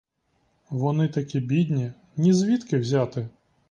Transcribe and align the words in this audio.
Вони 0.69 1.07
такі 1.07 1.39
бідні, 1.39 1.93
нізвідки 2.17 2.77
взяти. 2.77 3.29